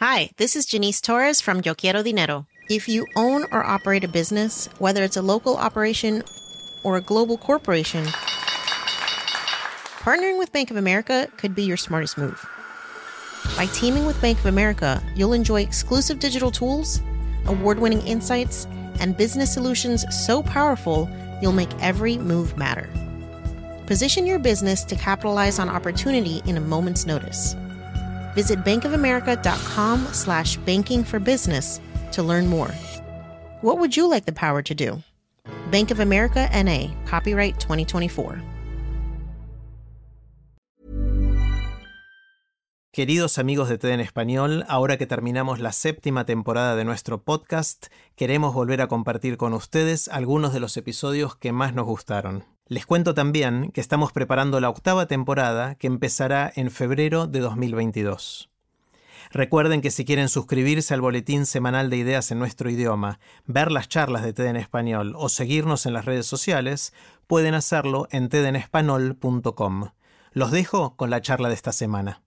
Hi, 0.00 0.28
this 0.36 0.56
is 0.56 0.66
Janice 0.66 1.00
Torres 1.00 1.40
from 1.40 1.62
Yo 1.64 1.74
Quiero 1.74 2.02
Dinero. 2.02 2.44
If 2.68 2.86
you 2.86 3.06
own 3.16 3.44
or 3.50 3.64
operate 3.64 4.04
a 4.04 4.08
business, 4.08 4.68
whether 4.78 5.02
it's 5.02 5.16
a 5.16 5.22
local 5.22 5.56
operation 5.56 6.22
or 6.84 6.98
a 6.98 7.00
global 7.00 7.38
corporation, 7.38 8.04
partnering 10.04 10.38
with 10.38 10.52
Bank 10.52 10.70
of 10.70 10.76
America 10.76 11.30
could 11.38 11.54
be 11.54 11.62
your 11.62 11.78
smartest 11.78 12.18
move. 12.18 12.44
By 13.56 13.64
teaming 13.72 14.04
with 14.04 14.20
Bank 14.20 14.38
of 14.38 14.44
America, 14.44 15.02
you'll 15.14 15.32
enjoy 15.32 15.62
exclusive 15.62 16.18
digital 16.18 16.50
tools, 16.50 17.00
award 17.46 17.78
winning 17.78 18.06
insights, 18.06 18.66
and 19.00 19.16
business 19.16 19.54
solutions 19.54 20.04
so 20.14 20.42
powerful 20.42 21.08
you'll 21.40 21.52
make 21.52 21.72
every 21.80 22.18
move 22.18 22.58
matter. 22.58 22.90
Position 23.86 24.26
your 24.26 24.40
business 24.40 24.84
to 24.84 24.94
capitalize 24.94 25.58
on 25.58 25.70
opportunity 25.70 26.42
in 26.44 26.58
a 26.58 26.60
moment's 26.60 27.06
notice. 27.06 27.56
Visit 28.36 28.62
bankofamerica.com 28.64 30.08
slash 30.12 30.58
banking 30.58 31.02
for 31.02 31.18
business 31.18 31.80
to 32.12 32.22
learn 32.22 32.46
more. 32.46 32.70
What 33.62 33.78
would 33.78 33.96
you 33.96 34.08
like 34.08 34.26
the 34.26 34.32
power 34.32 34.62
to 34.62 34.74
do? 34.74 35.02
Bank 35.72 35.90
of 35.90 36.00
America 36.00 36.48
NA, 36.52 36.92
copyright 37.06 37.58
2024. 37.58 38.42
Queridos 42.92 43.38
amigos 43.38 43.68
de 43.68 43.76
TED 43.76 43.90
en 43.90 44.00
Español, 44.00 44.64
ahora 44.68 44.96
que 44.96 45.06
terminamos 45.06 45.58
la 45.58 45.72
séptima 45.72 46.24
temporada 46.24 46.76
de 46.76 46.84
nuestro 46.86 47.22
podcast, 47.24 47.88
queremos 48.14 48.54
volver 48.54 48.80
a 48.80 48.88
compartir 48.88 49.36
con 49.36 49.52
ustedes 49.52 50.08
algunos 50.08 50.54
de 50.54 50.60
los 50.60 50.78
episodios 50.78 51.36
que 51.36 51.52
más 51.52 51.74
nos 51.74 51.84
gustaron. 51.84 52.55
Les 52.68 52.84
cuento 52.84 53.14
también 53.14 53.70
que 53.70 53.80
estamos 53.80 54.10
preparando 54.10 54.58
la 54.58 54.68
octava 54.68 55.06
temporada 55.06 55.76
que 55.76 55.86
empezará 55.86 56.52
en 56.56 56.72
febrero 56.72 57.28
de 57.28 57.38
2022. 57.38 58.50
Recuerden 59.30 59.80
que 59.80 59.92
si 59.92 60.04
quieren 60.04 60.28
suscribirse 60.28 60.92
al 60.92 61.00
boletín 61.00 61.46
semanal 61.46 61.90
de 61.90 61.98
ideas 61.98 62.32
en 62.32 62.40
nuestro 62.40 62.68
idioma, 62.68 63.20
ver 63.44 63.70
las 63.70 63.88
charlas 63.88 64.24
de 64.24 64.32
TED 64.32 64.46
en 64.46 64.56
español 64.56 65.14
o 65.16 65.28
seguirnos 65.28 65.86
en 65.86 65.92
las 65.92 66.06
redes 66.06 66.26
sociales, 66.26 66.92
pueden 67.28 67.54
hacerlo 67.54 68.08
en 68.10 68.28
tedenespanol.com. 68.28 69.90
Los 70.32 70.50
dejo 70.50 70.96
con 70.96 71.10
la 71.10 71.20
charla 71.20 71.48
de 71.48 71.54
esta 71.54 71.70
semana. 71.70 72.22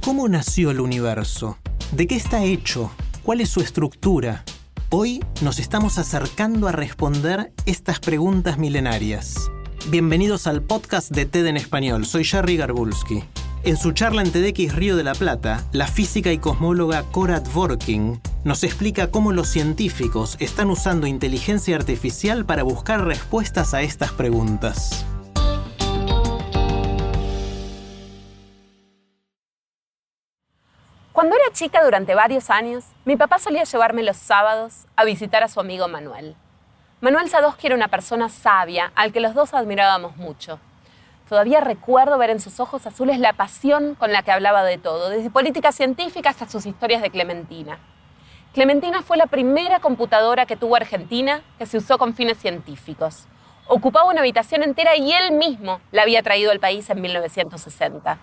¿Cómo 0.00 0.28
nació 0.28 0.72
el 0.72 0.80
universo? 0.80 1.58
¿De 1.92 2.08
qué 2.08 2.16
está 2.16 2.42
hecho? 2.42 2.90
¿Cuál 3.22 3.40
es 3.40 3.50
su 3.50 3.60
estructura? 3.60 4.44
Hoy 4.90 5.22
nos 5.42 5.58
estamos 5.58 5.98
acercando 5.98 6.66
a 6.66 6.72
responder 6.72 7.52
estas 7.66 8.00
preguntas 8.00 8.56
milenarias. 8.56 9.50
Bienvenidos 9.90 10.46
al 10.46 10.62
podcast 10.62 11.10
de 11.10 11.26
TED 11.26 11.44
en 11.48 11.58
español. 11.58 12.06
Soy 12.06 12.24
Jerry 12.24 12.56
Garbulski. 12.56 13.22
En 13.64 13.76
su 13.76 13.92
charla 13.92 14.22
en 14.22 14.32
TEDx 14.32 14.74
Río 14.74 14.96
de 14.96 15.04
la 15.04 15.14
Plata, 15.14 15.62
la 15.72 15.86
física 15.86 16.32
y 16.32 16.38
cosmóloga 16.38 17.02
Cora 17.02 17.40
Dworkin 17.40 18.18
nos 18.44 18.64
explica 18.64 19.10
cómo 19.10 19.32
los 19.32 19.48
científicos 19.48 20.38
están 20.40 20.70
usando 20.70 21.06
inteligencia 21.06 21.76
artificial 21.76 22.46
para 22.46 22.62
buscar 22.62 23.04
respuestas 23.04 23.74
a 23.74 23.82
estas 23.82 24.12
preguntas. 24.12 25.04
Chica 31.58 31.82
durante 31.82 32.14
varios 32.14 32.50
años, 32.50 32.84
mi 33.04 33.16
papá 33.16 33.40
solía 33.40 33.64
llevarme 33.64 34.04
los 34.04 34.16
sábados 34.16 34.86
a 34.94 35.02
visitar 35.02 35.42
a 35.42 35.48
su 35.48 35.58
amigo 35.58 35.88
Manuel. 35.88 36.36
Manuel 37.00 37.28
Sadowski 37.28 37.66
era 37.66 37.74
una 37.74 37.88
persona 37.88 38.28
sabia 38.28 38.92
al 38.94 39.10
que 39.10 39.18
los 39.18 39.34
dos 39.34 39.54
admirábamos 39.54 40.16
mucho. 40.16 40.60
Todavía 41.28 41.60
recuerdo 41.60 42.16
ver 42.16 42.30
en 42.30 42.38
sus 42.38 42.60
ojos 42.60 42.86
azules 42.86 43.18
la 43.18 43.32
pasión 43.32 43.96
con 43.96 44.12
la 44.12 44.22
que 44.22 44.30
hablaba 44.30 44.62
de 44.62 44.78
todo, 44.78 45.10
desde 45.10 45.30
política 45.30 45.72
científica 45.72 46.30
hasta 46.30 46.48
sus 46.48 46.64
historias 46.64 47.02
de 47.02 47.10
Clementina. 47.10 47.80
Clementina 48.54 49.02
fue 49.02 49.16
la 49.16 49.26
primera 49.26 49.80
computadora 49.80 50.46
que 50.46 50.56
tuvo 50.56 50.76
Argentina 50.76 51.42
que 51.58 51.66
se 51.66 51.78
usó 51.78 51.98
con 51.98 52.14
fines 52.14 52.38
científicos. 52.38 53.26
Ocupaba 53.66 54.08
una 54.08 54.20
habitación 54.20 54.62
entera 54.62 54.94
y 54.94 55.12
él 55.12 55.32
mismo 55.32 55.80
la 55.90 56.02
había 56.02 56.22
traído 56.22 56.52
al 56.52 56.60
país 56.60 56.88
en 56.88 57.00
1960. 57.00 58.16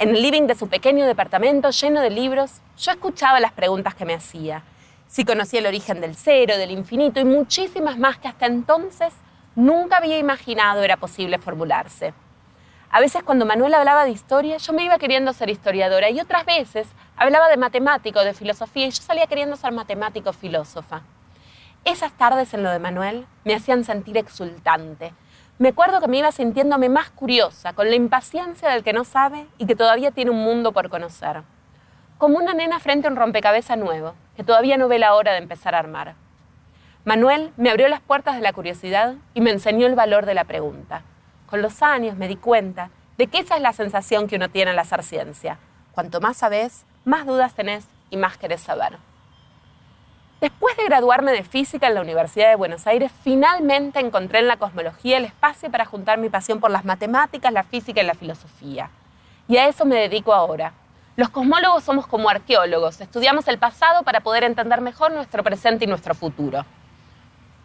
En 0.00 0.10
el 0.10 0.22
living 0.22 0.46
de 0.46 0.54
su 0.54 0.68
pequeño 0.68 1.06
departamento 1.06 1.70
lleno 1.70 2.00
de 2.00 2.10
libros, 2.10 2.60
yo 2.78 2.92
escuchaba 2.92 3.40
las 3.40 3.50
preguntas 3.50 3.96
que 3.96 4.04
me 4.04 4.14
hacía. 4.14 4.62
Si 5.08 5.24
conocía 5.24 5.58
el 5.58 5.66
origen 5.66 6.00
del 6.00 6.14
cero, 6.14 6.56
del 6.56 6.70
infinito 6.70 7.18
y 7.18 7.24
muchísimas 7.24 7.98
más 7.98 8.16
que 8.16 8.28
hasta 8.28 8.46
entonces 8.46 9.12
nunca 9.56 9.96
había 9.96 10.16
imaginado 10.16 10.84
era 10.84 10.98
posible 10.98 11.40
formularse. 11.40 12.14
A 12.92 13.00
veces 13.00 13.24
cuando 13.24 13.44
Manuel 13.44 13.74
hablaba 13.74 14.04
de 14.04 14.12
historia, 14.12 14.58
yo 14.58 14.72
me 14.72 14.84
iba 14.84 14.98
queriendo 14.98 15.32
ser 15.32 15.50
historiadora 15.50 16.10
y 16.10 16.20
otras 16.20 16.46
veces 16.46 16.86
hablaba 17.16 17.48
de 17.48 17.56
matemático, 17.56 18.20
de 18.20 18.34
filosofía 18.34 18.86
y 18.86 18.92
yo 18.92 19.02
salía 19.02 19.26
queriendo 19.26 19.56
ser 19.56 19.72
matemático 19.72 20.32
filósofa. 20.32 21.02
Esas 21.84 22.12
tardes 22.12 22.54
en 22.54 22.62
lo 22.62 22.70
de 22.70 22.78
Manuel 22.78 23.26
me 23.44 23.56
hacían 23.56 23.82
sentir 23.82 24.16
exultante, 24.16 25.12
me 25.58 25.70
acuerdo 25.70 26.00
que 26.00 26.06
me 26.06 26.18
iba 26.18 26.30
sintiéndome 26.30 26.88
más 26.88 27.10
curiosa, 27.10 27.72
con 27.72 27.88
la 27.88 27.96
impaciencia 27.96 28.70
del 28.70 28.84
que 28.84 28.92
no 28.92 29.04
sabe 29.04 29.46
y 29.58 29.66
que 29.66 29.74
todavía 29.74 30.12
tiene 30.12 30.30
un 30.30 30.42
mundo 30.44 30.70
por 30.70 30.88
conocer. 30.88 31.42
Como 32.16 32.38
una 32.38 32.54
nena 32.54 32.78
frente 32.78 33.08
a 33.08 33.10
un 33.10 33.16
rompecabezas 33.16 33.76
nuevo, 33.76 34.14
que 34.36 34.44
todavía 34.44 34.76
no 34.76 34.86
ve 34.86 35.00
la 35.00 35.14
hora 35.16 35.32
de 35.32 35.38
empezar 35.38 35.74
a 35.74 35.80
armar. 35.80 36.14
Manuel 37.04 37.52
me 37.56 37.70
abrió 37.70 37.88
las 37.88 38.00
puertas 38.00 38.36
de 38.36 38.42
la 38.42 38.52
curiosidad 38.52 39.16
y 39.34 39.40
me 39.40 39.50
enseñó 39.50 39.86
el 39.86 39.96
valor 39.96 40.26
de 40.26 40.34
la 40.34 40.44
pregunta. 40.44 41.02
Con 41.46 41.60
los 41.60 41.82
años 41.82 42.16
me 42.16 42.28
di 42.28 42.36
cuenta 42.36 42.90
de 43.16 43.26
que 43.26 43.38
esa 43.38 43.56
es 43.56 43.62
la 43.62 43.72
sensación 43.72 44.28
que 44.28 44.36
uno 44.36 44.50
tiene 44.50 44.70
al 44.70 44.78
hacer 44.78 45.02
ciencia. 45.02 45.58
Cuanto 45.90 46.20
más 46.20 46.36
sabes, 46.36 46.86
más 47.04 47.26
dudas 47.26 47.54
tenés 47.54 47.88
y 48.10 48.16
más 48.16 48.38
querés 48.38 48.60
saber. 48.60 48.98
Después 50.40 50.76
de 50.76 50.84
graduarme 50.84 51.32
de 51.32 51.42
física 51.42 51.88
en 51.88 51.94
la 51.94 52.00
Universidad 52.00 52.48
de 52.48 52.54
Buenos 52.54 52.86
Aires, 52.86 53.10
finalmente 53.24 53.98
encontré 53.98 54.38
en 54.38 54.46
la 54.46 54.56
cosmología 54.56 55.16
el 55.16 55.24
espacio 55.24 55.68
para 55.68 55.84
juntar 55.84 56.18
mi 56.18 56.28
pasión 56.28 56.60
por 56.60 56.70
las 56.70 56.84
matemáticas, 56.84 57.52
la 57.52 57.64
física 57.64 58.00
y 58.00 58.06
la 58.06 58.14
filosofía. 58.14 58.88
Y 59.48 59.56
a 59.56 59.66
eso 59.66 59.84
me 59.84 59.96
dedico 59.96 60.32
ahora. 60.32 60.74
Los 61.16 61.30
cosmólogos 61.30 61.82
somos 61.82 62.06
como 62.06 62.28
arqueólogos, 62.28 63.00
estudiamos 63.00 63.48
el 63.48 63.58
pasado 63.58 64.04
para 64.04 64.20
poder 64.20 64.44
entender 64.44 64.80
mejor 64.80 65.10
nuestro 65.10 65.42
presente 65.42 65.86
y 65.86 65.88
nuestro 65.88 66.14
futuro. 66.14 66.64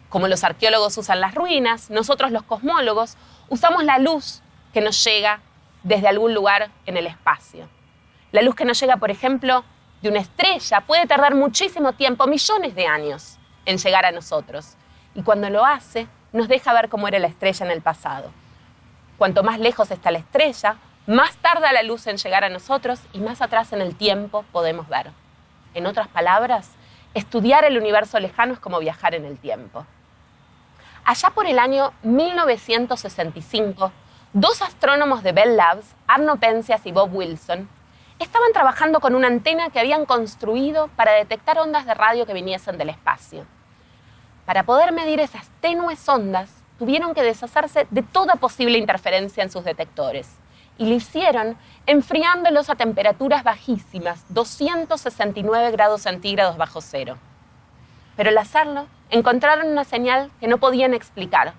Como 0.08 0.26
los 0.26 0.42
arqueólogos 0.42 0.98
usan 0.98 1.20
las 1.20 1.36
ruinas, 1.36 1.90
nosotros 1.90 2.32
los 2.32 2.42
cosmólogos 2.42 3.16
usamos 3.48 3.84
la 3.84 3.98
luz 4.00 4.42
que 4.72 4.80
nos 4.80 5.04
llega 5.04 5.38
desde 5.84 6.08
algún 6.08 6.34
lugar 6.34 6.70
en 6.86 6.96
el 6.96 7.06
espacio. 7.06 7.68
La 8.32 8.42
luz 8.42 8.56
que 8.56 8.64
nos 8.64 8.80
llega, 8.80 8.96
por 8.96 9.12
ejemplo, 9.12 9.64
de 10.04 10.10
una 10.10 10.20
estrella 10.20 10.82
puede 10.82 11.06
tardar 11.06 11.34
muchísimo 11.34 11.94
tiempo, 11.94 12.26
millones 12.26 12.74
de 12.74 12.86
años, 12.86 13.38
en 13.64 13.78
llegar 13.78 14.04
a 14.04 14.12
nosotros. 14.12 14.74
Y 15.14 15.22
cuando 15.22 15.48
lo 15.48 15.64
hace, 15.64 16.06
nos 16.30 16.46
deja 16.46 16.74
ver 16.74 16.90
cómo 16.90 17.08
era 17.08 17.18
la 17.18 17.26
estrella 17.26 17.64
en 17.64 17.72
el 17.72 17.80
pasado. 17.80 18.30
Cuanto 19.16 19.42
más 19.42 19.58
lejos 19.58 19.90
está 19.90 20.10
la 20.10 20.18
estrella, 20.18 20.76
más 21.06 21.34
tarda 21.36 21.72
la 21.72 21.82
luz 21.82 22.06
en 22.06 22.18
llegar 22.18 22.44
a 22.44 22.50
nosotros 22.50 23.00
y 23.14 23.18
más 23.18 23.40
atrás 23.40 23.72
en 23.72 23.80
el 23.80 23.96
tiempo 23.96 24.44
podemos 24.52 24.90
ver. 24.90 25.10
En 25.72 25.86
otras 25.86 26.08
palabras, 26.08 26.72
estudiar 27.14 27.64
el 27.64 27.78
universo 27.78 28.20
lejano 28.20 28.52
es 28.52 28.60
como 28.60 28.80
viajar 28.80 29.14
en 29.14 29.24
el 29.24 29.38
tiempo. 29.38 29.86
Allá 31.06 31.30
por 31.30 31.46
el 31.46 31.58
año 31.58 31.94
1965, 32.02 33.90
dos 34.34 34.60
astrónomos 34.60 35.22
de 35.22 35.32
Bell 35.32 35.56
Labs, 35.56 35.94
Arno 36.06 36.36
Penzias 36.36 36.84
y 36.84 36.92
Bob 36.92 37.14
Wilson, 37.14 37.70
estaban 38.18 38.52
trabajando 38.52 39.00
con 39.00 39.14
una 39.14 39.26
antena 39.26 39.70
que 39.70 39.80
habían 39.80 40.06
construido 40.06 40.88
para 40.96 41.12
detectar 41.12 41.58
ondas 41.58 41.86
de 41.86 41.94
radio 41.94 42.26
que 42.26 42.34
viniesen 42.34 42.78
del 42.78 42.90
espacio. 42.90 43.46
Para 44.46 44.64
poder 44.64 44.92
medir 44.92 45.20
esas 45.20 45.48
tenues 45.60 46.06
ondas, 46.08 46.50
tuvieron 46.78 47.14
que 47.14 47.22
deshacerse 47.22 47.86
de 47.90 48.02
toda 48.02 48.36
posible 48.36 48.78
interferencia 48.78 49.42
en 49.42 49.50
sus 49.50 49.64
detectores. 49.64 50.28
Y 50.76 50.86
lo 50.86 50.94
hicieron 50.94 51.56
enfriándolos 51.86 52.68
a 52.68 52.74
temperaturas 52.74 53.44
bajísimas, 53.44 54.24
269 54.28 55.70
grados 55.70 56.02
centígrados 56.02 56.56
bajo 56.56 56.80
cero. 56.80 57.16
Pero 58.16 58.30
al 58.30 58.38
hacerlo, 58.38 58.86
encontraron 59.10 59.68
una 59.68 59.84
señal 59.84 60.30
que 60.40 60.48
no 60.48 60.58
podían 60.58 60.94
explicar. 60.94 61.54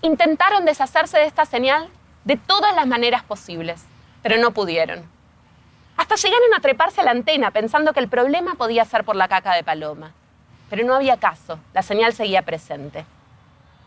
Intentaron 0.00 0.64
deshacerse 0.64 1.18
de 1.18 1.24
esta 1.24 1.44
señal 1.44 1.88
de 2.24 2.36
todas 2.36 2.74
las 2.74 2.86
maneras 2.86 3.24
posibles, 3.24 3.84
pero 4.22 4.38
no 4.38 4.52
pudieron. 4.52 5.17
Hasta 6.10 6.26
llegaron 6.26 6.54
a 6.54 6.60
treparse 6.60 7.02
a 7.02 7.04
la 7.04 7.10
antena 7.10 7.50
pensando 7.50 7.92
que 7.92 8.00
el 8.00 8.08
problema 8.08 8.54
podía 8.54 8.86
ser 8.86 9.04
por 9.04 9.14
la 9.14 9.28
caca 9.28 9.54
de 9.54 9.62
paloma. 9.62 10.12
Pero 10.70 10.86
no 10.86 10.94
había 10.94 11.18
caso, 11.18 11.58
la 11.74 11.82
señal 11.82 12.14
seguía 12.14 12.40
presente. 12.40 13.04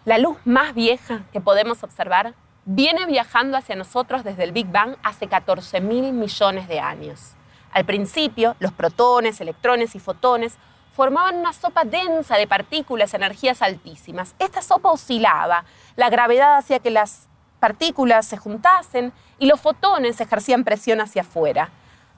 La 0.06 0.20
luz 0.20 0.38
más 0.46 0.76
vieja 0.76 1.24
que 1.34 1.42
podemos 1.42 1.82
observar 1.82 2.36
viene 2.64 3.08
viajando 3.08 3.58
hacia 3.58 3.76
nosotros 3.76 4.24
desde 4.24 4.44
el 4.44 4.52
Big 4.52 4.68
Bang 4.68 4.98
hace 5.02 5.26
14 5.26 5.82
mil 5.82 6.14
millones 6.14 6.68
de 6.68 6.80
años. 6.80 7.32
Al 7.72 7.86
principio, 7.86 8.56
los 8.60 8.72
protones, 8.72 9.42
electrones 9.42 9.96
y 9.96 10.00
fotones 10.00 10.60
formaban 10.96 11.38
una 11.38 11.54
sopa 11.54 11.86
densa 11.86 12.38
de 12.38 12.46
partículas, 12.46 13.16
energías 13.16 13.64
altísimas. 13.64 14.36
Esta 14.38 14.62
sopa 14.62 14.92
oscilaba, 14.92 15.66
la 15.96 16.12
gravedad 16.12 16.58
hacía 16.58 16.78
que 16.78 16.92
las 16.92 17.28
partículas 17.60 18.28
se 18.28 18.38
juntasen 18.38 19.12
y 19.40 19.48
los 19.48 19.60
fotones 19.60 20.22
ejercían 20.22 20.64
presión 20.64 21.02
hacia 21.02 21.24
afuera. 21.24 21.72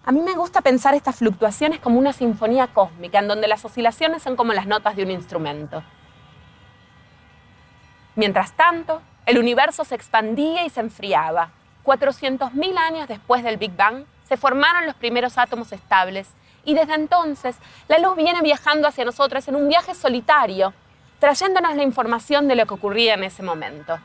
A 0.06 0.12
mí 0.12 0.20
me 0.20 0.34
gusta 0.34 0.60
pensar 0.60 0.96
estas 0.96 1.16
fluctuaciones 1.16 1.80
como 1.80 1.98
una 1.98 2.12
sinfonía 2.12 2.68
cósmica, 2.68 3.20
en 3.20 3.30
donde 3.30 3.48
las 3.48 3.64
oscilaciones 3.64 4.22
son 4.22 4.36
como 4.36 4.52
las 4.52 4.68
notas 4.68 4.98
de 4.98 5.04
un 5.04 5.12
instrumento. 5.12 5.82
Mientras 8.16 8.52
tanto, 8.52 9.02
el 9.26 9.38
universo 9.38 9.86
se 9.86 9.96
expandía 9.96 10.66
y 10.66 10.70
se 10.70 10.82
enfriaba. 10.82 11.52
400.000 11.86 12.78
años 12.78 13.08
después 13.08 13.44
del 13.44 13.56
Big 13.56 13.76
Bang, 13.78 14.04
se 14.28 14.36
formaron 14.36 14.86
los 14.86 14.96
primeros 14.96 15.38
átomos 15.38 15.72
estables 15.72 16.34
y 16.66 16.74
desde 16.74 16.96
entonces 16.96 17.58
la 17.88 17.98
luz 17.98 18.18
viene 18.18 18.42
viajando 18.42 18.90
hacia 18.90 19.06
nosotros 19.06 19.48
en 19.48 19.56
un 19.56 19.70
viaje 19.70 19.96
solitario, 19.96 20.74
trayéndonos 21.20 21.78
la 21.78 21.84
información 21.84 22.50
de 22.50 22.56
lo 22.56 22.66
que 22.66 22.74
ocurría 22.74 23.14
en 23.14 23.24
ese 23.24 23.42
momento. 23.42 23.98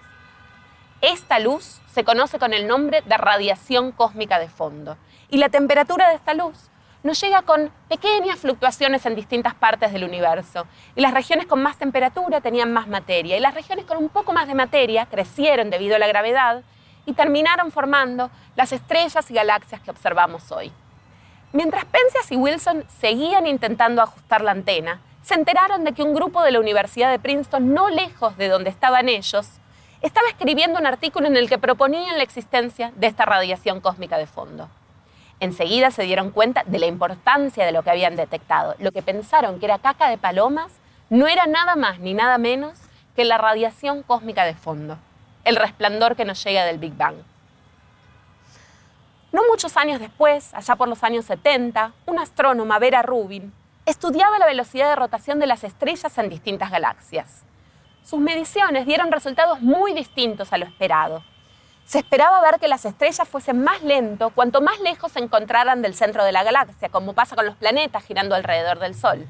Esta 1.01 1.41
luz 1.41 1.81
se 1.93 2.05
conoce 2.05 2.39
con 2.39 2.53
el 2.53 2.69
nombre 2.69 3.03
de 3.03 3.17
radiación 3.17 3.91
cósmica 3.91 4.39
de 4.39 4.49
fondo 4.49 4.97
y 5.31 5.39
la 5.39 5.49
temperatura 5.49 6.09
de 6.09 6.17
esta 6.17 6.35
luz 6.35 6.71
nos 7.03 7.21
llega 7.21 7.43
con 7.43 7.71
pequeñas 7.89 8.41
fluctuaciones 8.41 9.07
en 9.07 9.15
distintas 9.15 9.55
partes 9.55 9.93
del 9.93 10.05
universo. 10.05 10.67
Y 10.97 11.01
las 11.01 11.15
regiones 11.15 11.47
con 11.47 11.63
más 11.63 11.79
temperatura 11.79 12.41
tenían 12.41 12.73
más 12.73 12.89
materia 12.89 13.37
y 13.37 13.41
las 13.41 13.55
regiones 13.55 13.85
con 13.85 13.99
un 13.99 14.09
poco 14.09 14.33
más 14.33 14.49
de 14.49 14.55
materia 14.55 15.07
crecieron 15.07 15.71
debido 15.71 15.97
a 15.97 15.99
la 15.99 16.09
gravedad 16.09 16.63
y 17.07 17.13
terminaron 17.13 17.71
formando 17.71 18.31
las 18.57 18.73
estrellas 18.73 19.31
y 19.31 19.35
galaxias 19.35 19.81
que 19.81 19.91
observamos 19.91 20.51
hoy. 20.51 20.73
Mientras 21.53 21.85
Penzias 21.87 22.31
y 22.31 22.37
Wilson 22.37 22.85
seguían 22.89 23.47
intentando 23.47 24.03
ajustar 24.03 24.43
la 24.43 24.51
antena, 24.51 25.01
se 25.23 25.35
enteraron 25.35 25.85
de 25.85 25.93
que 25.93 26.03
un 26.03 26.15
grupo 26.15 26.43
de 26.43 26.51
la 26.51 26.61
Universidad 26.61 27.11
de 27.11 27.19
Princeton, 27.19 27.73
no 27.73 27.89
lejos 27.89 28.37
de 28.37 28.49
donde 28.49 28.71
estaban 28.71 29.09
ellos, 29.09 29.49
estaba 30.03 30.29
escribiendo 30.29 30.79
un 30.79 30.87
artículo 30.87 31.27
en 31.27 31.37
el 31.37 31.49
que 31.49 31.59
proponían 31.59 32.19
la 32.19 32.23
existencia 32.23 32.93
de 32.97 33.07
esta 33.07 33.25
radiación 33.25 33.81
cósmica 33.81 34.19
de 34.19 34.27
fondo. 34.27 34.69
Enseguida 35.41 35.91
se 35.91 36.03
dieron 36.03 36.31
cuenta 36.31 36.65
de 36.67 36.79
la 36.79 36.87
importancia 36.87 37.65
de 37.65 37.73
lo 37.73 37.83
que 37.83 37.91
habían 37.91 38.17
detectado. 38.17 38.75
Lo 38.79 38.91
que 38.93 39.03
pensaron 39.03 39.61
que 39.61 39.67
era 39.67 39.79
caca 39.79 40.09
de 40.09 40.19
palomas 40.19 40.73
no 41.11 41.29
era 41.29 41.47
nada 41.47 41.77
más 41.77 42.01
ni 42.01 42.15
nada 42.15 42.39
menos 42.39 42.79
que 43.15 43.25
la 43.25 43.39
radiación 43.39 44.03
cósmica 44.03 44.45
de 44.45 44.55
fondo, 44.55 44.99
el 45.45 45.57
resplandor 45.57 46.17
que 46.17 46.25
nos 46.25 46.43
llega 46.43 46.65
del 46.65 46.79
Big 46.79 46.97
Bang. 46.97 47.17
No 49.31 49.43
muchos 49.49 49.77
años 49.77 50.01
después, 50.01 50.55
allá 50.55 50.77
por 50.77 50.89
los 50.89 51.05
años 51.05 51.25
70, 51.27 51.93
una 52.07 52.23
astrónoma, 52.23 52.79
Vera 52.79 53.03
Rubin, 53.03 53.53
estudiaba 53.87 54.39
la 54.39 54.47
velocidad 54.47 54.89
de 54.89 54.97
rotación 54.97 55.39
de 55.39 55.47
las 55.47 55.65
estrellas 55.65 56.17
en 56.19 56.29
distintas 56.29 56.71
galaxias. 56.71 57.45
Sus 58.03 58.21
mediciones 58.21 58.87
dieron 58.87 59.13
resultados 59.13 59.61
muy 59.61 59.93
distintos 59.93 60.53
a 60.53 60.59
lo 60.59 60.65
esperado. 60.65 61.23
Se 61.89 62.01
esperaba 62.01 62.43
ver 62.43 62.61
que 62.61 62.69
las 62.69 62.85
estrellas 62.85 63.27
fuesen 63.27 63.65
más 63.65 63.83
lento 63.83 64.29
cuanto 64.29 64.61
más 64.61 64.79
lejos 64.81 65.11
se 65.11 65.21
encontraran 65.21 65.81
del 65.81 65.95
centro 65.95 66.23
de 66.23 66.33
la 66.33 66.45
galaxia, 66.45 66.91
como 66.91 67.15
pasa 67.15 67.35
con 67.35 67.47
los 67.47 67.57
planetas 67.57 68.05
girando 68.05 68.35
alrededor 68.35 68.79
del 68.79 68.95
Sol. 68.95 69.27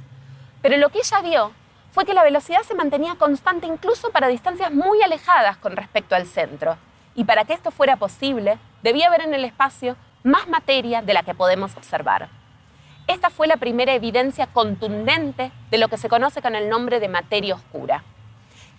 Pero 0.61 0.77
lo 0.77 0.89
que 0.89 0.99
ella 0.99 1.21
vio 1.21 1.53
fue 1.93 2.05
que 2.05 2.15
la 2.15 2.25
velocidad 2.25 2.63
se 2.63 2.75
mantenía 2.75 3.15
constante 3.15 3.69
incluso 3.69 4.11
para 4.11 4.27
distancias 4.27 4.73
muy 4.73 5.01
alejadas 5.03 5.57
con 5.59 5.77
respecto 5.77 6.17
al 6.17 6.27
centro. 6.27 6.77
Y 7.15 7.23
para 7.23 7.45
que 7.45 7.53
esto 7.53 7.71
fuera 7.71 7.95
posible, 7.95 8.59
debía 8.83 9.07
haber 9.07 9.21
en 9.21 9.35
el 9.35 9.45
espacio 9.45 9.95
más 10.25 10.49
materia 10.49 11.01
de 11.01 11.15
la 11.15 11.23
que 11.23 11.37
podemos 11.37 11.77
observar. 11.77 12.29
Esta 13.07 13.31
fue 13.31 13.47
la 13.47 13.59
primera 13.59 13.95
evidencia 13.95 14.49
contundente 14.49 15.53
de 15.71 15.79
lo 15.79 15.87
que 15.87 15.97
se 15.97 16.09
conoce 16.09 16.43
con 16.43 16.57
el 16.57 16.69
nombre 16.69 16.99
de 16.99 17.07
materia 17.07 17.55
oscura. 17.55 18.03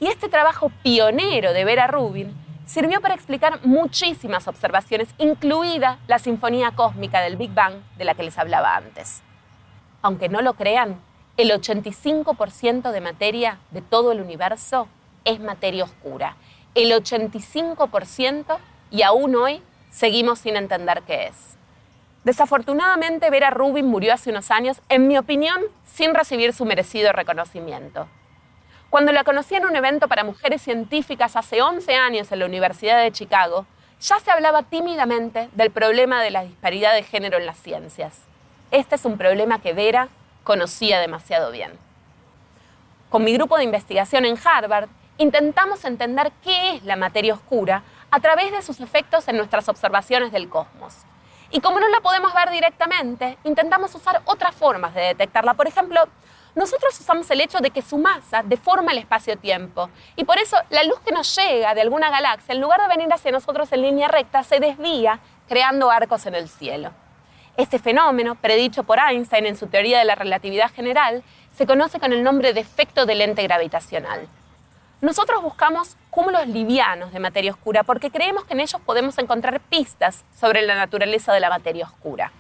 Y 0.02 0.08
este 0.08 0.28
trabajo 0.28 0.70
pionero 0.84 1.54
de 1.54 1.64
Vera 1.64 1.88
Rubin 1.88 2.49
sirvió 2.70 3.02
para 3.02 3.16
explicar 3.16 3.66
muchísimas 3.66 4.48
observaciones, 4.48 5.10
incluida 5.18 5.98
la 6.08 6.20
sinfonía 6.20 6.72
cósmica 6.76 7.20
del 7.20 7.36
Big 7.36 7.52
Bang 7.52 7.74
de 7.98 8.06
la 8.06 8.14
que 8.14 8.22
les 8.22 8.38
hablaba 8.38 8.76
antes. 8.76 9.24
Aunque 10.04 10.30
no 10.30 10.44
lo 10.44 10.54
crean, 10.54 11.02
el 11.36 11.50
85% 11.50 12.92
de 12.92 13.02
materia 13.02 13.58
de 13.72 13.82
todo 13.82 14.12
el 14.12 14.22
universo 14.22 14.88
es 15.26 15.40
materia 15.40 15.84
oscura. 15.84 16.36
El 16.76 16.92
85% 16.92 18.60
y 18.92 19.02
aún 19.02 19.36
hoy 19.36 19.64
seguimos 19.90 20.38
sin 20.38 20.56
entender 20.56 21.02
qué 21.08 21.26
es. 21.26 21.58
Desafortunadamente, 22.24 23.32
Vera 23.32 23.50
Rubin 23.50 23.88
murió 23.88 24.14
hace 24.14 24.30
unos 24.30 24.52
años, 24.52 24.80
en 24.90 25.08
mi 25.08 25.18
opinión, 25.18 25.60
sin 25.86 26.14
recibir 26.14 26.54
su 26.54 26.66
merecido 26.66 27.14
reconocimiento. 27.14 28.08
Cuando 28.90 29.12
la 29.12 29.24
conocí 29.24 29.54
en 29.54 29.66
un 29.66 29.76
evento 29.76 30.08
para 30.08 30.24
mujeres 30.24 30.64
científicas 30.64 31.36
hace 31.36 31.62
11 31.62 31.94
años 31.94 32.32
en 32.32 32.40
la 32.40 32.48
Universidad 32.48 33.00
de 33.00 33.12
Chicago, 33.12 33.68
ya 34.02 34.20
se 34.20 34.32
hablaba 34.32 34.64
tímidamente 34.64 35.48
del 35.54 35.70
problema 35.70 36.24
de 36.24 36.32
la 36.32 36.44
disparidad 36.44 36.96
de 36.96 37.04
género 37.04 37.38
en 37.38 37.46
las 37.46 37.60
ciencias. 37.60 38.22
Este 38.72 38.96
es 38.96 39.06
un 39.06 39.20
problema 39.20 39.62
que 39.62 39.74
Vera 39.74 40.10
conocía 40.44 41.00
demasiado 41.00 41.52
bien. 41.52 41.74
Con 43.12 43.24
mi 43.24 43.32
grupo 43.34 43.58
de 43.58 43.64
investigación 43.64 44.26
en 44.26 44.40
Harvard, 44.44 44.90
intentamos 45.20 45.86
entender 45.86 46.32
qué 46.44 46.76
es 46.76 46.84
la 46.84 46.96
materia 46.96 47.36
oscura 47.36 47.84
a 48.10 48.20
través 48.20 48.52
de 48.52 48.64
sus 48.64 48.80
efectos 48.80 49.28
en 49.28 49.38
nuestras 49.38 49.70
observaciones 49.70 50.32
del 50.32 50.50
cosmos. 50.50 50.96
Y 51.52 51.60
como 51.62 51.80
no 51.80 51.88
la 51.90 52.00
podemos 52.00 52.34
ver 52.34 52.50
directamente, 52.50 53.38
intentamos 53.44 53.94
usar 53.94 54.24
otras 54.26 54.56
formas 54.56 54.96
de 54.96 55.02
detectarla. 55.02 55.54
Por 55.54 55.68
ejemplo, 55.68 56.08
nosotros 56.60 57.00
usamos 57.00 57.32
el 57.32 57.40
hecho 57.40 57.60
de 57.60 57.70
que 57.70 57.82
su 57.82 57.98
masa 57.98 58.44
deforma 58.44 58.92
el 58.92 58.98
espacio-tiempo. 58.98 59.90
Y 60.18 60.26
por 60.26 60.38
eso 60.38 60.58
la 60.70 60.84
luz 60.84 61.00
que 61.00 61.14
nos 61.14 61.34
llega 61.34 61.74
de 61.74 61.80
alguna 61.80 62.10
galaxia, 62.10 62.54
en 62.54 62.60
lugar 62.60 62.82
de 62.82 62.90
venir 62.90 63.08
hacia 63.14 63.32
nosotros 63.32 63.72
en 63.72 63.82
línea 63.82 64.10
recta, 64.10 64.44
se 64.44 64.60
desvía 64.60 65.22
creando 65.48 65.90
arcos 65.90 66.26
en 66.26 66.36
el 66.36 66.50
cielo. 66.50 66.92
Este 67.56 67.80
fenómeno, 67.80 68.36
predicho 68.36 68.84
por 68.84 69.00
Einstein 69.00 69.46
en 69.46 69.56
su 69.56 69.68
teoría 69.68 70.00
de 70.00 70.04
la 70.04 70.16
relatividad 70.16 70.70
general, 70.70 71.24
se 71.56 71.66
conoce 71.66 71.98
con 71.98 72.12
el 72.12 72.24
nombre 72.24 72.52
de 72.52 72.60
efecto 72.60 73.06
de 73.06 73.16
lente 73.16 73.42
gravitacional. 73.44 74.28
Nosotros 75.00 75.42
buscamos 75.42 75.96
cúmulos 76.10 76.46
livianos 76.46 77.14
de 77.14 77.22
materia 77.22 77.52
oscura 77.52 77.84
porque 77.84 78.12
creemos 78.12 78.44
que 78.44 78.52
en 78.52 78.60
ellos 78.60 78.82
podemos 78.86 79.18
encontrar 79.18 79.62
pistas 79.62 80.26
sobre 80.38 80.62
la 80.64 80.76
naturaleza 80.76 81.32
de 81.32 81.40
la 81.40 81.50
materia 81.50 81.86
oscura. 81.86 82.34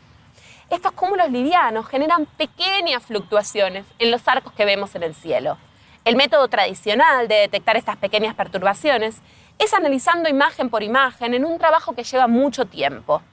Estos 0.69 0.91
cúmulos 0.91 1.31
livianos 1.31 1.87
generan 1.87 2.27
pequeñas 2.27 3.03
fluctuaciones 3.03 3.87
en 3.97 4.11
los 4.11 4.27
arcos 4.27 4.53
que 4.53 4.65
vemos 4.65 4.93
en 4.93 5.01
el 5.01 5.15
cielo. 5.15 5.57
El 6.05 6.15
método 6.15 6.47
tradicional 6.47 7.27
de 7.27 7.35
detectar 7.35 7.75
estas 7.75 7.97
pequeñas 7.97 8.35
perturbaciones 8.35 9.23
es 9.57 9.73
analizando 9.73 10.29
imagen 10.29 10.69
por 10.69 10.83
imagen 10.83 11.33
en 11.33 11.43
un 11.43 11.57
trabajo 11.57 11.93
que 11.93 12.03
lleva 12.03 12.27
mucho 12.27 12.65
tiempo. 12.65 13.23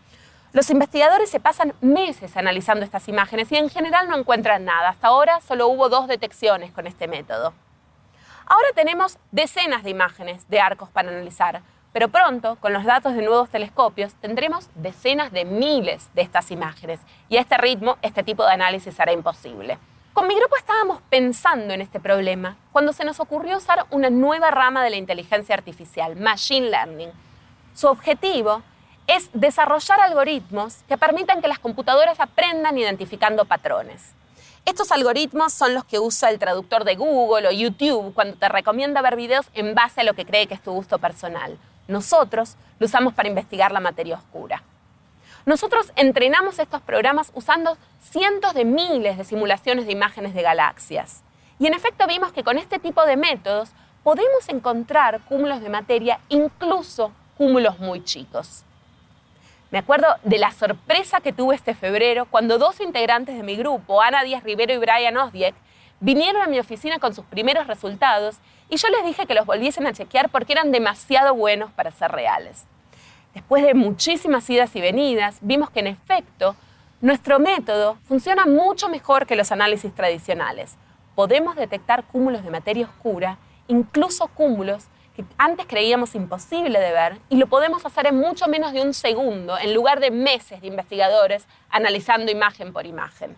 Los 0.55 0.71
investigadores 0.71 1.29
se 1.29 1.39
pasan 1.39 1.75
meses 1.83 2.39
analizando 2.39 2.87
estas 2.87 3.07
imágenes 3.07 3.53
y 3.53 3.57
en 3.57 3.69
general 3.69 4.09
no 4.09 4.17
encuentran 4.17 4.65
nada. 4.65 4.89
Hasta 4.89 5.09
ahora 5.09 5.43
solo 5.43 5.69
hubo 5.69 5.91
dos 5.91 6.09
detecciones 6.09 6.73
con 6.73 6.87
este 6.87 7.07
método. 7.07 7.53
Ahora 8.47 8.69
tenemos 8.75 9.19
decenas 9.31 9.83
de 9.83 9.91
imágenes 9.91 10.49
de 10.49 10.61
arcos 10.61 10.89
para 10.89 11.11
analizar, 11.11 11.61
pero 11.97 12.11
pronto, 12.11 12.57
con 12.57 12.75
los 12.75 12.85
datos 12.85 13.15
de 13.15 13.23
nuevos 13.23 13.49
telescopios, 13.49 14.13
tendremos 14.21 14.69
decenas 14.75 15.33
de 15.33 15.47
miles 15.47 16.11
de 16.13 16.21
estas 16.21 16.51
imágenes 16.51 17.01
y 17.31 17.39
a 17.39 17.41
este 17.41 17.57
ritmo 17.57 17.97
este 18.03 18.23
tipo 18.23 18.45
de 18.45 18.53
análisis 18.53 18.95
será 18.95 19.15
imposible. 19.15 19.79
Con 20.13 20.29
mi 20.29 20.35
grupo 20.35 20.59
estábamos 20.59 21.01
pensando 21.09 21.73
en 21.73 21.81
este 21.81 21.99
problema 21.99 22.59
cuando 22.71 22.93
se 22.93 23.07
nos 23.07 23.19
ocurrió 23.19 23.57
usar 23.57 23.87
una 23.89 24.11
nueva 24.11 24.51
rama 24.51 24.85
de 24.85 24.91
la 24.91 24.97
inteligencia 24.97 25.55
artificial, 25.55 26.17
Machine 26.17 26.69
Learning. 26.69 27.09
Su 27.73 27.87
objetivo 27.87 28.61
es 29.07 29.31
desarrollar 29.33 29.99
algoritmos 29.99 30.83
que 30.89 30.99
permitan 30.99 31.41
que 31.41 31.49
las 31.49 31.61
computadoras 31.61 32.21
aprendan 32.21 32.77
identificando 32.77 33.47
patrones. 33.47 34.13
Estos 34.67 34.93
algoritmos 34.93 35.55
son 35.55 35.73
los 35.73 35.87
que 35.87 35.99
usa 35.99 36.29
el 36.29 36.39
traductor 36.39 36.85
de 36.85 36.97
Google 36.97 37.49
o 37.49 37.53
YouTube 37.53 38.13
cuando 38.13 38.37
te 38.37 38.51
recomienda 38.51 39.01
ver 39.01 39.17
videos 39.17 39.47
en 39.55 39.75
base 39.75 40.03
a 40.03 40.05
lo 40.05 40.13
que 40.13 40.27
cree 40.27 40.47
que 40.47 40.53
es 40.53 40.63
tu 40.63 40.73
gusto 40.73 40.99
personal. 40.99 41.59
Nosotros 41.89 42.57
lo 42.79 42.87
usamos 42.87 43.15
para 43.15 43.29
investigar 43.29 43.73
la 43.73 43.81
materia 43.81 44.17
oscura. 44.17 44.63
Nosotros 45.45 45.93
entrenamos 45.95 46.59
estos 46.59 46.83
programas 46.83 47.31
usando 47.35 47.79
cientos 48.01 48.55
de 48.55 48.65
miles 48.65 49.17
de 49.17 49.25
simulaciones 49.25 49.87
de 49.87 49.93
imágenes 49.93 50.35
de 50.35 50.43
galaxias. 50.43 51.23
Y 51.59 51.67
en 51.67 51.75
efecto 51.75 52.07
vimos 52.07 52.33
que 52.33 52.43
con 52.43 52.59
este 52.59 52.79
tipo 52.79 53.07
de 53.07 53.17
métodos 53.17 53.71
podemos 54.03 54.49
encontrar 54.49 55.21
cúmulos 55.23 55.61
de 55.61 55.69
materia, 55.69 56.21
incluso 56.29 57.13
cúmulos 57.37 57.79
muy 57.79 58.03
chicos. 58.03 58.65
Me 59.71 59.79
acuerdo 59.79 60.07
de 60.23 60.39
la 60.39 60.53
sorpresa 60.53 61.21
que 61.21 61.33
tuve 61.33 61.55
este 61.55 61.75
febrero 61.75 62.27
cuando 62.27 62.59
dos 62.59 62.81
integrantes 62.81 63.37
de 63.37 63.43
mi 63.43 63.57
grupo, 63.57 64.01
Ana 64.01 64.23
Díaz 64.23 64.45
Rivero 64.45 64.73
y 64.73 64.79
Brian 64.79 65.17
Osdieck, 65.17 65.55
vinieron 66.01 66.43
a 66.43 66.47
mi 66.47 66.59
oficina 66.59 66.99
con 66.99 67.15
sus 67.15 67.25
primeros 67.25 67.67
resultados 67.67 68.39
y 68.69 68.77
yo 68.77 68.89
les 68.89 69.05
dije 69.05 69.27
que 69.27 69.35
los 69.35 69.47
volviesen 69.47 69.87
a 69.87 69.93
chequear 69.93 70.29
porque 70.29 70.53
eran 70.53 70.73
demasiado 70.73 71.35
buenos 71.35 71.71
para 71.73 71.91
ser 71.91 72.13
reales. 72.13 72.65
Después 73.35 73.65
de 73.65 73.75
muchísimas 73.75 74.49
idas 74.49 74.75
y 74.77 74.81
venidas, 74.81 75.39
vimos 75.43 75.71
que 75.71 75.81
en 75.81 75.89
efecto 75.89 76.57
nuestro 77.01 77.39
método 77.39 77.99
funciona 78.09 78.47
mucho 78.47 78.89
mejor 78.89 79.27
que 79.27 79.37
los 79.37 79.53
análisis 79.53 79.95
tradicionales. 79.95 80.77
Podemos 81.15 81.55
detectar 81.57 82.05
cúmulos 82.05 82.45
de 82.45 82.51
materia 82.51 82.87
oscura, 82.87 83.39
incluso 83.69 84.29
cúmulos 84.29 84.87
que 85.15 85.25
antes 85.39 85.67
creíamos 85.67 86.15
imposible 86.15 86.79
de 86.79 86.93
ver 86.93 87.19
y 87.31 87.37
lo 87.37 87.47
podemos 87.47 87.85
hacer 87.87 88.07
en 88.07 88.17
mucho 88.17 88.49
menos 88.49 88.73
de 88.73 88.83
un 88.83 88.93
segundo, 88.93 89.59
en 89.59 89.75
lugar 89.75 90.01
de 90.01 90.11
meses 90.11 90.61
de 90.61 90.67
investigadores 90.67 91.47
analizando 91.71 92.31
imagen 92.31 92.73
por 92.73 92.87
imagen. 92.87 93.37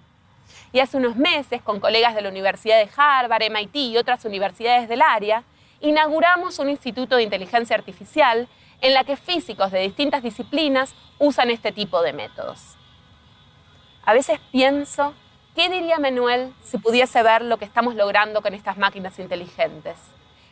Y 0.73 0.81
hace 0.81 0.97
unos 0.97 1.17
meses, 1.17 1.63
con 1.63 1.81
colegas 1.81 2.15
de 2.15 2.23
la 2.23 2.29
Universidad 2.29 2.79
de 2.79 2.91
Harvard, 2.97 3.51
MIT 3.51 3.77
y 3.77 3.97
otras 3.97 4.25
universidades 4.25 4.89
del 4.89 5.03
área, 5.03 5.45
inauguramos 5.81 6.59
un 6.59 6.69
instituto 6.69 7.17
de 7.17 7.23
inteligencia 7.23 7.77
artificial 7.77 8.49
en 8.81 8.95
la 8.95 9.05
que 9.05 9.17
físicos 9.17 9.73
de 9.73 9.81
distintas 9.81 10.23
disciplinas 10.23 10.95
usan 11.19 11.51
este 11.51 11.73
tipo 11.73 12.03
de 12.03 12.13
métodos. 12.13 12.77
A 14.05 14.13
veces 14.13 14.41
pienso, 14.53 15.15
¿qué 15.55 15.69
diría 15.69 15.99
Manuel 15.99 16.55
si 16.63 16.79
pudiese 16.79 17.23
ver 17.23 17.43
lo 17.43 17.59
que 17.59 17.65
estamos 17.65 17.95
logrando 17.95 18.43
con 18.43 18.55
estas 18.55 18.77
máquinas 18.77 19.19
inteligentes? 19.19 19.97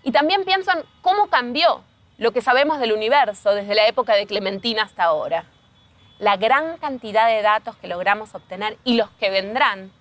Y 0.02 0.12
también 0.12 0.44
pienso 0.44 0.73
en 0.73 0.85
cómo 1.02 1.28
cambió 1.28 1.82
lo 2.18 2.32
que 2.32 2.40
sabemos 2.40 2.78
del 2.78 2.92
universo 2.92 3.54
desde 3.54 3.75
la 3.75 3.87
época 3.87 4.14
de 4.14 4.26
Clementina 4.26 4.82
hasta 4.82 5.04
ahora. 5.04 5.44
La 6.18 6.37
gran 6.37 6.78
cantidad 6.78 7.28
de 7.28 7.42
datos 7.42 7.76
que 7.76 7.88
logramos 7.88 8.35
obtener 8.35 8.78
y 8.85 8.94
los 8.94 9.11
que 9.12 9.30
vendrán 9.30 9.92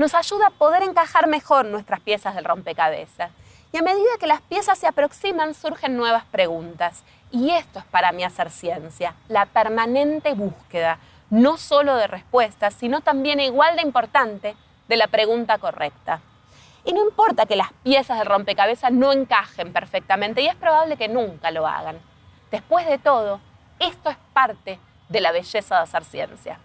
nos 0.00 0.14
ayuda 0.14 0.46
a 0.46 0.50
poder 0.50 0.82
encajar 0.82 1.26
mejor 1.26 1.66
nuestras 1.66 2.00
piezas 2.00 2.34
del 2.34 2.46
rompecabezas. 2.46 3.30
Y 3.70 3.76
a 3.76 3.82
medida 3.82 4.08
que 4.18 4.26
las 4.26 4.40
piezas 4.40 4.78
se 4.78 4.86
aproximan, 4.86 5.52
surgen 5.52 5.98
nuevas 5.98 6.24
preguntas. 6.24 7.04
Y 7.30 7.50
esto 7.50 7.80
es 7.80 7.84
para 7.84 8.10
mí 8.10 8.24
hacer 8.24 8.48
ciencia, 8.48 9.14
la 9.28 9.44
permanente 9.44 10.32
búsqueda, 10.32 10.98
no 11.28 11.58
solo 11.58 11.96
de 11.96 12.06
respuestas, 12.06 12.72
sino 12.72 13.02
también 13.02 13.40
igual 13.40 13.76
de 13.76 13.82
importante, 13.82 14.56
de 14.88 14.96
la 14.96 15.06
pregunta 15.06 15.58
correcta. 15.58 16.22
Y 16.86 16.94
no 16.94 17.04
importa 17.04 17.44
que 17.44 17.56
las 17.56 17.74
piezas 17.82 18.16
del 18.16 18.26
rompecabezas 18.26 18.90
no 18.90 19.12
encajen 19.12 19.70
perfectamente, 19.74 20.40
y 20.40 20.46
es 20.46 20.56
probable 20.56 20.96
que 20.96 21.08
nunca 21.08 21.50
lo 21.50 21.66
hagan. 21.66 21.98
Después 22.50 22.86
de 22.86 22.96
todo, 22.96 23.38
esto 23.78 24.08
es 24.08 24.16
parte 24.32 24.80
de 25.10 25.20
la 25.20 25.30
belleza 25.30 25.76
de 25.76 25.82
hacer 25.82 26.06
ciencia. 26.06 26.58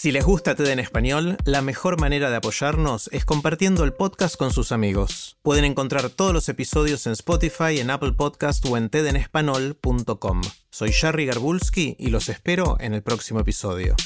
Si 0.00 0.12
les 0.12 0.24
gusta 0.24 0.54
TED 0.54 0.68
en 0.68 0.78
español, 0.78 1.36
la 1.44 1.60
mejor 1.60 2.00
manera 2.00 2.30
de 2.30 2.36
apoyarnos 2.36 3.10
es 3.12 3.24
compartiendo 3.24 3.82
el 3.82 3.92
podcast 3.92 4.36
con 4.36 4.52
sus 4.52 4.70
amigos. 4.70 5.36
Pueden 5.42 5.64
encontrar 5.64 6.08
todos 6.08 6.32
los 6.32 6.48
episodios 6.48 7.04
en 7.08 7.14
Spotify, 7.14 7.80
en 7.80 7.90
Apple 7.90 8.12
Podcast 8.12 8.64
o 8.66 8.76
en 8.76 8.90
tedenespanol.com. 8.90 10.42
Soy 10.70 10.92
Jerry 10.92 11.26
Garbulski 11.26 11.96
y 11.98 12.10
los 12.10 12.28
espero 12.28 12.76
en 12.78 12.94
el 12.94 13.02
próximo 13.02 13.40
episodio. 13.40 13.96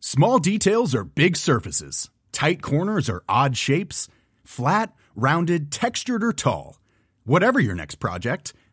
Small 0.00 0.40
details 0.40 0.96
are 0.96 1.04
big 1.04 1.36
surfaces. 1.36 2.10
Tight 2.32 2.60
corners 2.60 3.08
are 3.08 3.22
odd 3.28 3.54
shapes. 3.54 4.08
Flat, 4.42 4.92
rounded, 5.14 5.70
textured 5.70 6.24
or 6.24 6.32
tall. 6.32 6.80
Whatever 7.24 7.60
your 7.60 7.76
next 7.76 8.00
project, 8.00 8.52